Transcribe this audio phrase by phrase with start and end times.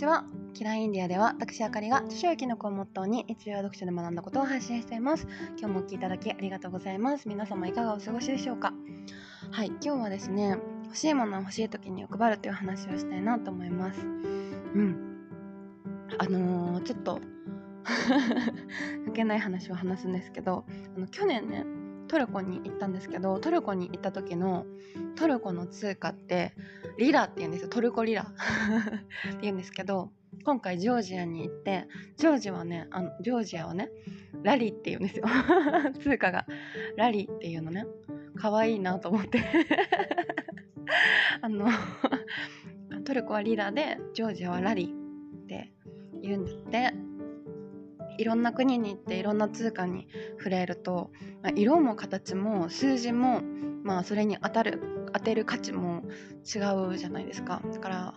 [0.00, 0.24] ちは。
[0.54, 5.26] キラインディアでは私あかりが著書やきのこをモットーに日常読書で学んだことを配信しています。
[5.58, 7.28] 今日もお聞きいただきありがとうございます。
[7.28, 8.72] 皆様いかがお過ごしでしょうか？
[9.50, 14.00] はい今日はですね欲しいものを欲しい時に欲張るという話をしたいなと思います。
[14.00, 15.26] うん。
[16.16, 17.20] あのー、ちょっと
[19.06, 20.64] 抜けない話を話すんですけど
[20.96, 21.66] あの去年ね
[22.10, 24.66] トルコに行ったんですけどトルコに行った時の
[25.14, 26.54] トルコの通貨って
[26.98, 27.68] リラって言うんですよ。
[27.68, 28.22] トルコリラ。
[29.30, 30.10] って言うんですけど
[30.42, 33.92] 今回ジョージアに行ってジョージはねあのジョージアはね
[34.42, 35.24] ラリって言うんですよ。
[36.02, 36.46] 通貨が。
[36.96, 37.86] ラリっていうのね
[38.34, 39.44] 可愛いなと思って。
[41.42, 41.68] あの
[43.04, 44.92] トルコはリラでジョージアはラリ
[45.44, 45.72] って
[46.20, 47.09] 言うんだって。
[48.20, 50.06] いろんな国に行っていろんな通貨に
[50.36, 51.10] 触れると、
[51.42, 53.40] まあ、色も形も数字も、
[53.82, 56.02] まあ、それに当たる当てる価値も
[56.44, 56.58] 違
[56.92, 57.62] うじゃないですか。
[57.72, 58.14] だから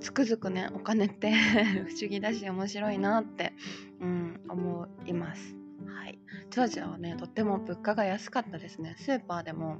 [0.00, 1.30] つくづくねお金って
[1.86, 3.52] 不思議だし面白いなって、
[4.00, 5.56] うん、思います。
[5.86, 6.18] はい、
[6.50, 8.96] ジョージアはねとっても物価が安かったですね。
[8.98, 9.78] スーパーでも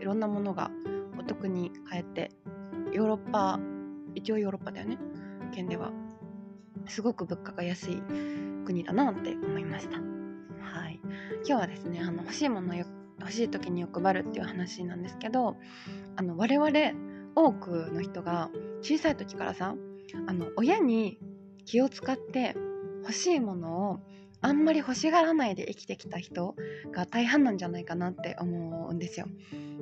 [0.00, 0.70] いろんなものが
[1.18, 2.30] お得に買えて
[2.92, 3.58] ヨーロッパ
[4.14, 4.98] 一応ヨーロッパだよね。
[5.52, 5.90] 県では。
[6.90, 8.02] すごく物価が安い
[8.66, 9.98] 国だなって思いました。
[9.98, 12.76] はい、今日はですねあの欲しいものを
[13.20, 15.56] 欲しい時に欲張るっていう話なんですけど
[16.16, 16.70] あの我々
[17.34, 18.50] 多くの人が
[18.82, 19.74] 小さい時からさ
[20.26, 21.18] あの親に
[21.64, 22.56] 気を使って
[23.02, 24.00] 欲しいものを
[24.42, 26.54] あんまり欲しがらないで生きてきた人
[26.92, 29.26] が大半なんじゃないかなって思うんですよ。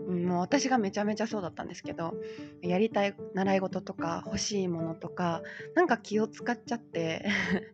[0.08, 2.14] うん、もう私がめちゃめちゃそうだったんですけど
[2.62, 5.42] やりたい習い事とか欲しいものとか
[5.74, 7.26] なんか気を使っちゃって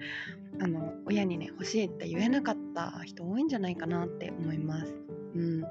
[0.61, 4.95] あの親にね欲しいって言えなかった人多いんじゃないかなって思います。
[5.35, 5.65] うん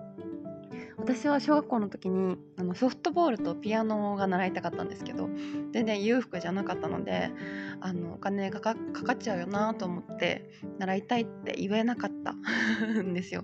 [1.04, 5.30] 私は小学校の時にあのソフトボールとピアノが習いたかったんですけど
[5.74, 7.30] 全然裕福じゃなかったので
[7.82, 12.32] あのお金がかかっちゃうよなと思って習いたいって言えなかった
[13.04, 13.44] んですよ。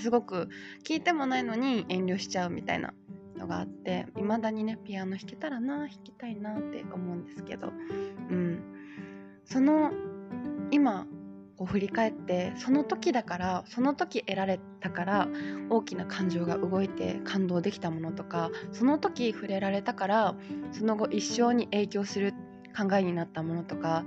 [0.00, 0.48] すごく
[0.82, 2.92] 聞いてもないのに遠慮しちゃうみたいな
[3.36, 8.58] のがあって未だにねピアノ弾けたらな弾きたいなって思うんですけど、うん、
[9.44, 9.92] その
[10.72, 11.06] 今
[11.56, 15.28] こう振り返ってその時だからその時得られたから
[15.70, 20.34] 大きな感情が動いて感動できたものとかその時触れられたから
[20.72, 22.34] その後一生に影響する
[22.76, 24.04] 考えになったものとか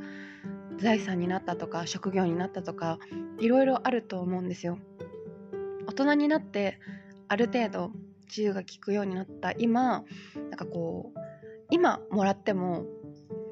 [0.78, 3.00] 財産になったとか職業になったとか
[3.40, 4.80] いろいろあると思うんですよ。
[5.88, 6.80] 大人になって
[7.28, 7.92] ある程度
[8.28, 10.04] 自由が利くようになった今
[10.36, 11.20] なんかこう
[11.72, 12.86] 今もらっても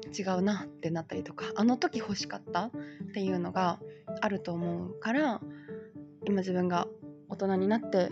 [0.08, 2.70] 違うなってなったりとかあの時欲しかったっ
[3.12, 3.80] ていうのが
[4.20, 5.40] あると思うから
[6.24, 6.88] 今自分が
[7.28, 8.10] 大人になって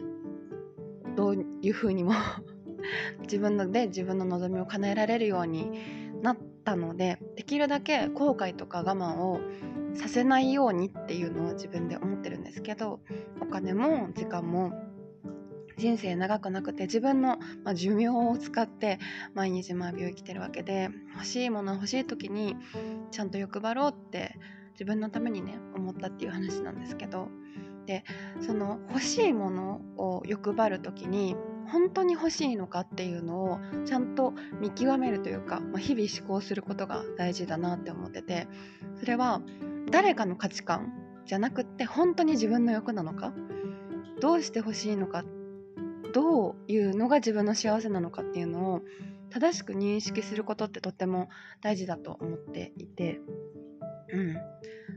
[1.16, 2.12] どういうふうにも
[3.22, 5.70] 自分ので自分の望みを叶えられるように
[6.22, 9.40] なったのでできるだけ後悔とか我慢を
[9.94, 13.00] させないようにっていうのを自分で思ってるんですけど
[13.40, 14.72] お金も時間も
[15.76, 18.98] 人生長くなくて自分の、まあ、寿命を使って
[19.34, 22.56] 毎日毎秒生きてるわけで欲しいもの欲しい時に
[23.10, 24.38] ちゃんと欲張ろうって
[24.72, 27.28] 自分のためにね思ったっていう話なんですけど。
[27.86, 28.02] で
[28.40, 31.36] その欲しいものを欲張る時に
[31.68, 38.48] 本当に欲しいのかっていうのをちゃんと見極めるというか、まあ、日々思考することが大事だなって思ってて。
[38.98, 39.40] それは
[39.90, 40.92] 誰かの価値観
[41.26, 43.32] じゃなくって本当に自分の欲なのか？
[44.20, 45.24] どうして欲しいのかっ
[46.16, 48.80] どういうのが自分の幸せなのかっていうのを
[49.28, 51.28] 正しく認識することってとっても
[51.60, 53.20] 大事だと思っていて。
[54.08, 54.36] うん。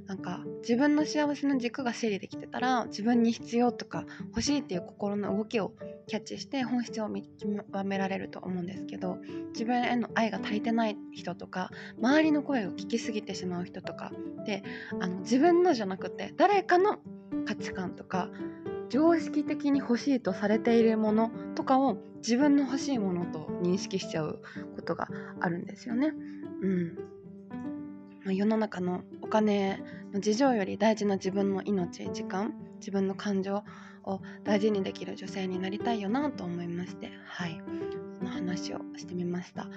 [0.07, 5.73] なんか自分の幸せの軸が整理できてたら自分に必要とか欲しいっていう心の動きを
[6.07, 9.17] キャッチして本質を見極められると思うんですけど
[9.53, 11.69] 自分への愛が足りてない人とか
[11.99, 14.11] 周りの声を聞きすぎてしまう人とか
[14.45, 14.63] で
[14.99, 16.97] あの自分のじゃなくて誰かの
[17.45, 18.29] 価値観とか
[18.89, 24.41] 常識的に欲しいとされているものとかを自分の欲しいものと認識しちゃう
[24.75, 25.07] ことが
[25.39, 26.13] あるんですよね。
[26.61, 26.97] うん、
[28.25, 29.81] ま世の中のお金
[30.11, 33.63] の事情より大事な自分の命時間自分の感情
[34.03, 37.61] を大事にできる女性になりたいよなと思いましてはい。
[38.19, 39.67] その話をしてみました。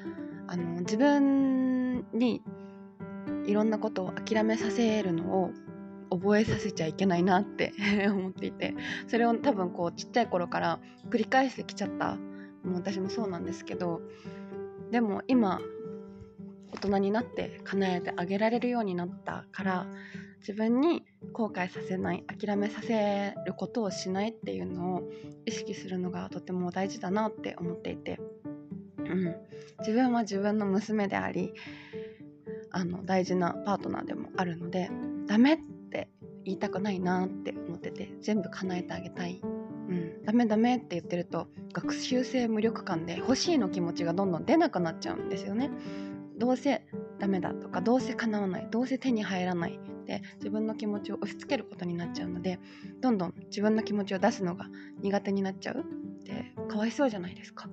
[0.48, 2.42] あの自分に
[3.46, 5.50] いろんなことを諦めさせるのを
[6.12, 7.72] 覚えさせちゃいけないなって
[8.08, 8.74] 思っていて
[9.08, 12.18] それを多分こうちっちゃい頃から繰り返してきちゃった。
[12.64, 14.00] もう私もそうなんですけど
[14.90, 15.60] でも今
[16.72, 19.86] 大人になって叶えてあげられるようになったから
[20.40, 25.02] 自分に後悔させない諦めさせることをしないっていうのを
[25.46, 28.20] 意識するのがとても大事だなって思っていて、
[28.98, 29.36] うん、
[29.80, 31.52] 自分は自分の娘であり
[32.70, 34.90] あの大事なパートナーでもあるので
[35.26, 35.58] ダメっ
[36.44, 39.46] 言いたくないなって思ってて全部叶えてあげたい、う
[39.92, 45.70] ん、ダメダメって言ってると学習性無力感で欲しいの気持ちがどんどん出なくなっちゃうんですよね。
[46.38, 46.84] どうせ
[47.18, 52.58] ダメだとかどうせ叶わないどうせ手に入らないって自分の気持ちを押し付けることになっちゃうので
[53.00, 54.66] どんどん自分の気持ちを出すのが
[55.00, 57.68] 苦手になっちゃうってかわいそうじゃないですか。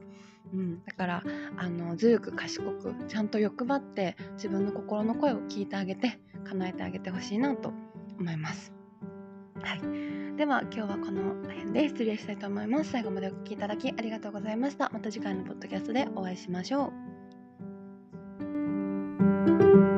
[0.54, 1.24] うん、だから
[1.58, 7.72] あのずるく賢くちゃんと欲張って自分の心の声を聞いてあげて叶えてあげてほしいなと
[8.20, 8.72] 思います。
[9.62, 9.82] はい、
[10.38, 12.92] では今日はこの辺で失礼したいと思います。
[12.92, 14.90] 最後までお聴きいただきありがとうございました。
[14.94, 16.94] また次回のポッドキャストでお会いしましょ
[19.86, 19.89] う。